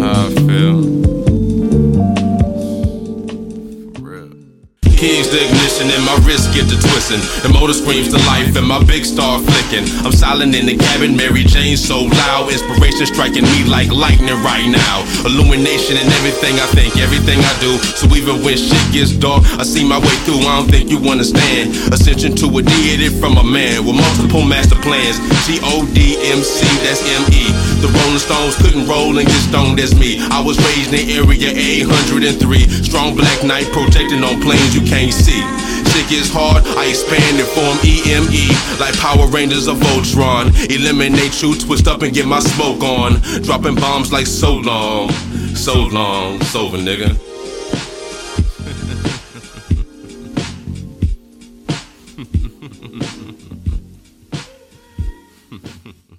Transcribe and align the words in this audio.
how 0.00 0.26
I 0.26 0.30
feel. 0.48 0.80
Keys 5.00 5.32
to 5.32 5.36
ignition 5.40 5.88
and 5.88 6.04
my 6.04 6.12
wrist 6.28 6.52
get 6.52 6.68
to 6.68 6.76
twisting. 6.76 7.24
The 7.40 7.48
motor 7.48 7.72
screams 7.72 8.12
to 8.12 8.20
life 8.28 8.52
and 8.52 8.68
my 8.68 8.84
big 8.84 9.08
star 9.08 9.40
flicking. 9.40 9.88
I'm 10.04 10.12
silent 10.12 10.52
in 10.52 10.68
the 10.68 10.76
cabin, 10.76 11.16
Mary 11.16 11.40
Jane 11.40 11.80
so 11.80 12.04
loud. 12.04 12.52
Inspiration 12.52 13.08
striking 13.08 13.48
me 13.48 13.64
like 13.64 13.88
lightning 13.88 14.36
right 14.44 14.68
now. 14.68 15.00
Illumination 15.24 15.96
in 15.96 16.04
everything 16.20 16.60
I 16.60 16.68
think, 16.76 17.00
everything 17.00 17.40
I 17.40 17.54
do. 17.64 17.80
So 17.96 18.12
even 18.12 18.44
when 18.44 18.60
shit 18.60 18.84
gets 18.92 19.16
dark, 19.16 19.40
I 19.56 19.64
see 19.64 19.88
my 19.88 19.96
way 19.96 20.16
through. 20.28 20.44
I 20.44 20.60
don't 20.60 20.68
think 20.68 20.92
you 20.92 21.00
understand. 21.08 21.72
Ascension 21.96 22.36
to 22.44 22.46
a 22.52 22.60
deity 22.60 23.08
from 23.08 23.40
a 23.40 23.44
man 23.44 23.88
with 23.88 23.96
multiple 23.96 24.44
master 24.44 24.76
plans. 24.84 25.16
G 25.48 25.64
O 25.64 25.80
D 25.96 26.20
M 26.28 26.44
C, 26.44 26.60
that's 26.84 27.00
M 27.08 27.24
E. 27.32 27.48
The 27.80 27.88
Rolling 27.88 28.18
Stones 28.18 28.56
couldn't 28.56 28.86
roll 28.86 29.16
and 29.16 29.26
get 29.26 29.40
stoned 29.48 29.80
as 29.80 29.94
me. 29.94 30.20
I 30.20 30.40
was 30.40 30.58
raised 30.58 30.92
in 30.92 31.08
area 31.08 31.48
803. 31.48 32.68
Strong 32.84 33.16
black 33.16 33.42
knight 33.42 33.72
protecting 33.72 34.22
on 34.22 34.40
planes 34.42 34.74
you 34.76 34.82
can't 34.84 35.12
see. 35.12 35.40
Shit 35.88 36.10
gets 36.10 36.28
hard, 36.30 36.62
I 36.76 36.92
expand 36.92 37.40
and 37.40 37.48
form 37.48 37.80
EME 37.80 38.52
like 38.78 38.92
Power 38.98 39.26
Rangers 39.28 39.66
of 39.66 39.78
Voltron. 39.78 40.52
Eliminate 40.68 41.40
you, 41.40 41.56
twist 41.56 41.88
up 41.88 42.02
and 42.02 42.12
get 42.12 42.26
my 42.26 42.40
smoke 42.40 42.82
on. 42.82 43.14
Dropping 43.42 43.76
bombs 43.76 44.12
like 44.12 44.26
so 44.26 44.54
long, 44.56 45.10
so 45.56 45.72
long, 45.88 46.36
it's 46.36 46.54
over, 46.54 46.76
nigga. 46.76 47.16